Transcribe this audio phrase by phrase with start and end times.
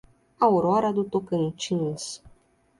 [0.39, 2.23] Aurora do Tocantins